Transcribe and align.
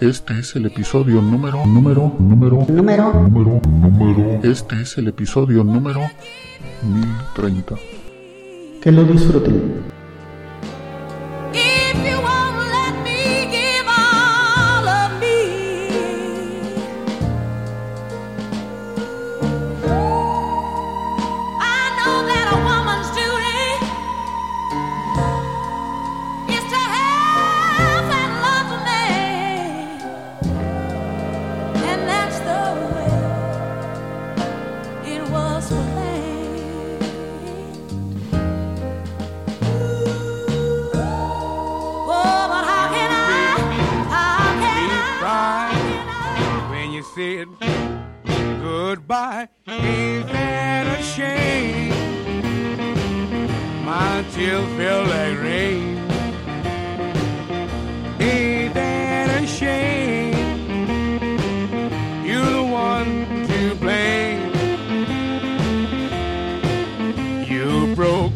Este 0.00 0.38
es 0.38 0.54
el 0.54 0.66
episodio 0.66 1.20
número, 1.20 1.66
número, 1.66 2.12
número, 2.18 2.64
Número. 2.68 3.12
número, 3.14 3.60
número. 3.66 4.40
Este 4.44 4.80
es 4.82 4.96
el 4.98 5.08
episodio 5.08 5.64
número 5.64 6.00
1030. 6.82 7.74
Que 8.80 8.92
lo 8.92 9.02
disfruten. 9.04 9.97
Ain't 50.08 50.28
that 50.28 50.86
a 50.98 51.02
shame? 51.02 51.92
My 53.84 54.24
tears 54.32 54.68
feel 54.76 55.02
like 55.14 55.38
rain. 55.38 55.98
Ain't 58.18 58.72
that 58.72 59.42
a 59.42 59.46
shame? 59.46 60.32
You're 62.24 62.52
the 62.58 62.62
one 62.62 63.26
to 63.48 63.74
blame. 63.74 64.48
You 67.50 67.94
broke 67.94 68.32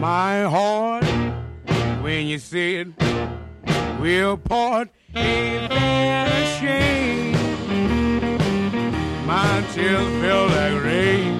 my 0.00 0.42
heart 0.42 1.04
when 2.02 2.26
you 2.26 2.38
said 2.40 2.94
we'll 4.00 4.36
part. 4.36 4.88
Ain't 5.14 5.70
that 5.70 6.28
a 6.32 6.46
shame? 6.58 7.27
Tears 9.78 10.08
feel 10.20 10.46
like 10.48 10.82
rain. 10.82 11.37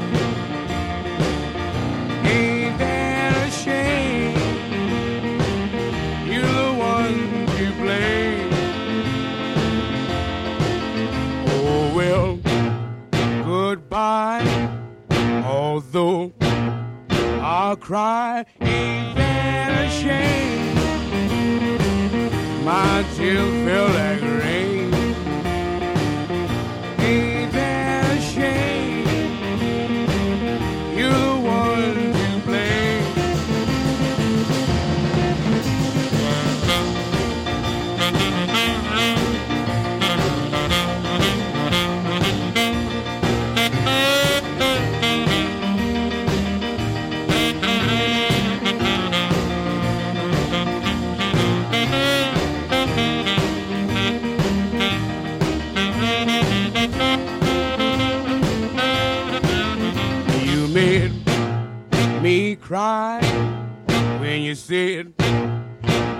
Said 64.98 65.14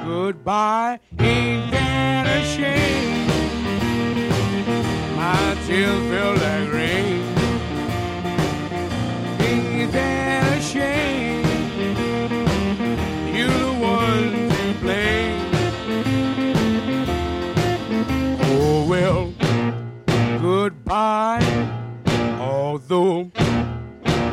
goodbye. 0.05 1.01
Ain't 1.19 1.71
that 1.73 2.27
a 2.27 2.43
shame? 2.45 3.27
My 5.17 5.57
tears 5.67 6.01
feel 6.11 6.33
like 6.45 6.73
rain. 6.73 7.23
Ain't 9.41 9.93
that 9.93 10.59
a 10.59 10.61
shame? 10.61 11.45
You're 13.35 13.49
the 13.49 13.73
one 13.81 14.33
to 14.51 14.65
blame. 14.81 15.41
Oh 18.43 18.87
well, 18.89 19.33
goodbye. 20.41 21.43
Although 22.41 23.31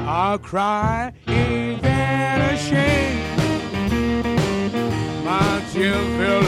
I'll 0.08 0.38
cry, 0.38 1.14
ain't 1.28 1.82
that 1.82 2.54
a 2.54 2.58
shame? 2.58 3.05
Tears 5.76 6.08
feel 6.18 6.45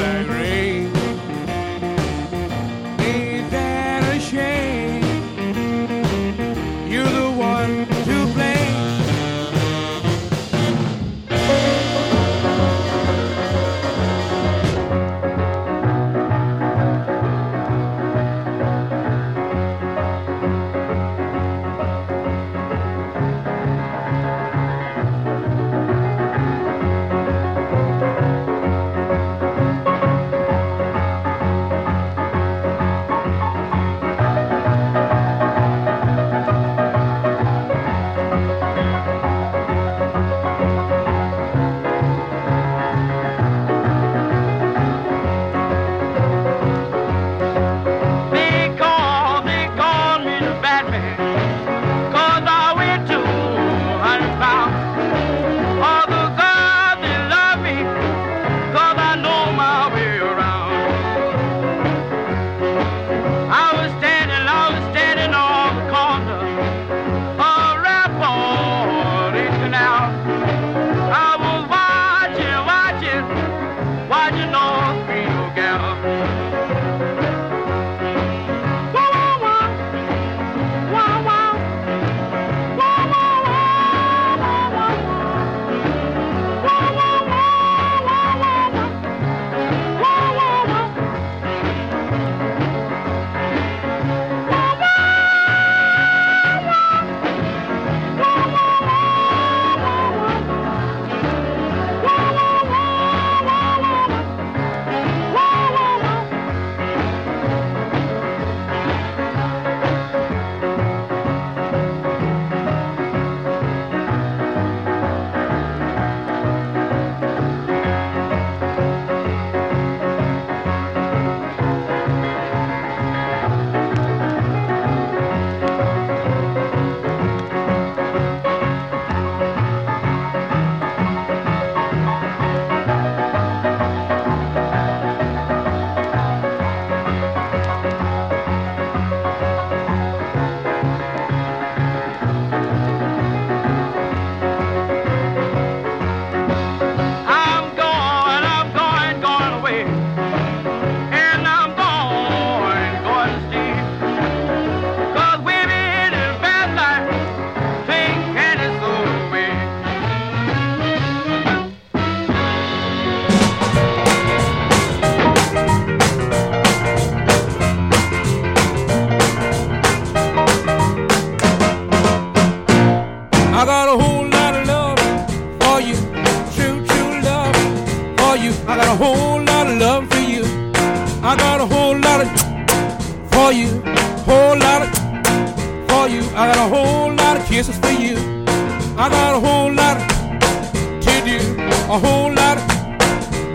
a 191.90 191.98
whole 191.98 192.34
lot. 192.34 192.58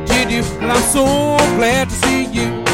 Did 0.07 0.31
you? 0.31 0.43
And 0.61 0.73
I'm 0.73 0.83
so 0.83 1.05
glad 1.57 1.91
to 1.91 1.95
see 1.95 2.25
you. 2.25 2.72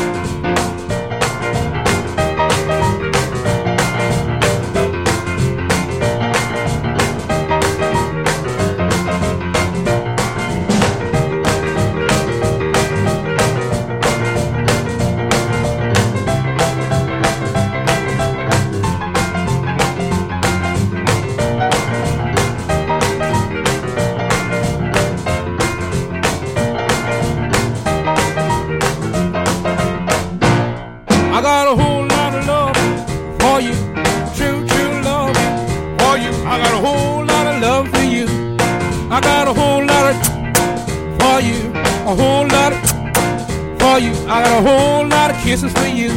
I 44.39 44.43
got 44.45 44.65
a 44.65 44.69
whole 44.71 45.09
lot 45.09 45.31
of 45.33 45.37
kisses 45.39 45.73
for 45.73 45.89
you. 45.89 46.11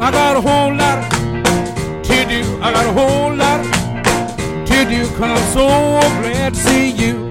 I 0.00 0.10
got 0.10 0.36
a 0.36 0.40
whole 0.40 0.74
lot 0.74 1.08
to 2.02 2.24
do. 2.28 2.60
I 2.60 2.72
got 2.72 2.86
a 2.86 2.92
whole 2.92 3.32
lot 3.36 3.62
to 4.66 4.84
do. 4.90 5.06
Cause 5.16 5.40
I'm 5.40 5.52
so 5.52 5.68
glad 6.22 6.54
to 6.54 6.60
see 6.60 6.90
you. 6.90 7.25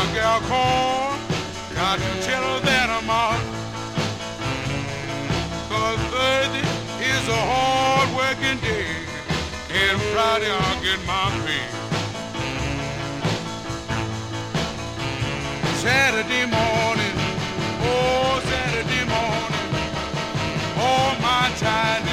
Rock 0.00 0.16
our 0.24 0.40
corn, 0.48 1.20
got 1.74 1.98
to 1.98 2.22
tell 2.22 2.42
her 2.42 2.60
that 2.60 2.88
I'm 2.88 3.10
out. 3.10 3.42
Cause 5.68 6.00
Thursday 6.08 6.64
is 7.04 7.28
a 7.28 7.42
hard 7.52 8.08
working 8.16 8.58
day, 8.64 8.86
and 9.68 10.00
Friday 10.12 10.50
I'll 10.50 10.80
get 10.80 11.04
my 11.04 11.28
pay. 11.44 11.68
Saturday 15.84 16.46
morning, 16.46 17.16
oh 17.84 18.40
Saturday 18.48 19.04
morning, 19.04 19.68
all 20.78 21.12
my 21.20 21.52
time. 21.58 22.09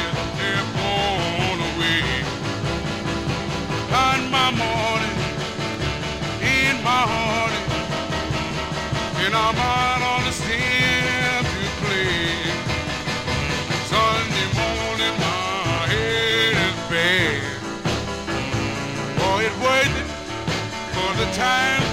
time. 21.38 21.87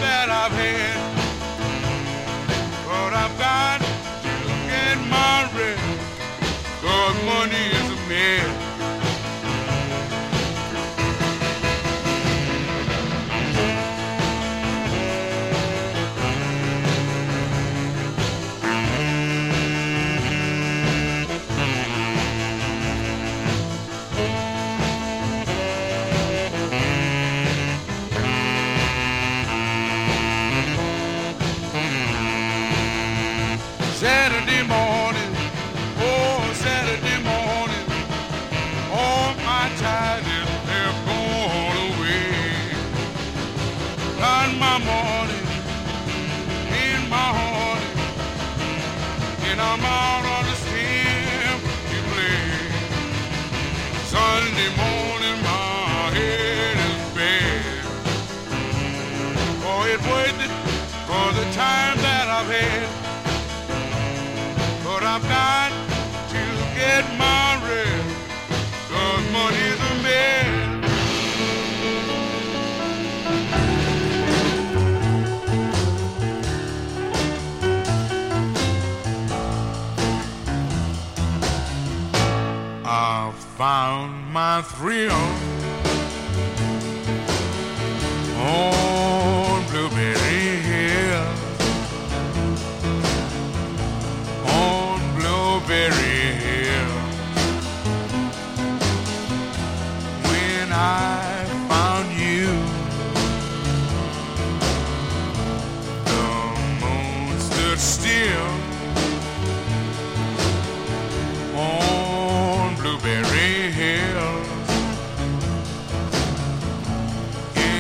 I've 65.17 65.23
got 65.29 65.71
to 66.31 66.45
get 66.75 67.05
my 67.17 67.61
cause 68.91 69.25
money's 69.31 69.79
a 69.79 69.95
man. 70.03 70.85
I've 82.85 83.35
found 83.57 84.33
my 84.33 84.63
thrill. 84.63 85.13
Oh. 88.37 88.84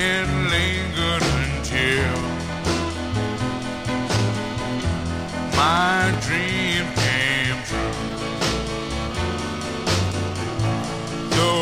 it 0.06 0.28
lingered 0.52 1.24
until 1.40 2.16
my 5.56 6.12
dream 6.26 6.84
came 7.02 7.58
true. 7.68 7.96
The 11.36 11.54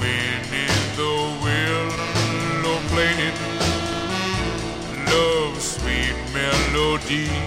wind 0.00 0.48
in 0.66 0.80
the 1.00 1.16
willow 1.44 2.78
played 2.92 3.36
love's 5.08 5.64
sweet 5.76 6.16
melody. 6.34 7.45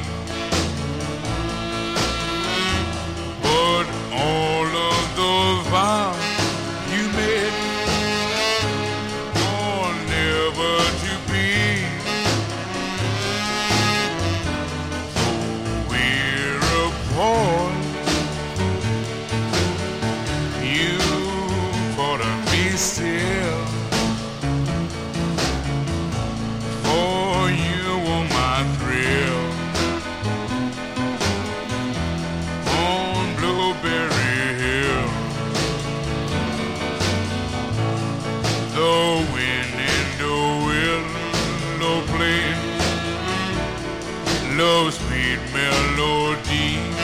low 44.59 44.89
sweet 44.89 45.39
melody. 45.53 46.98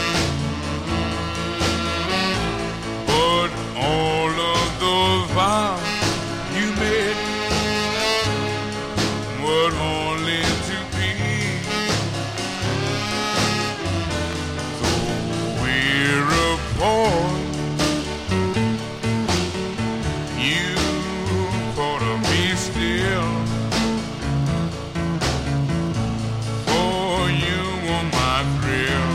real. 28.46 29.14